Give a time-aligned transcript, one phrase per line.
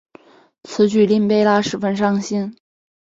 [0.63, 2.55] 此举令贝拉十分伤心。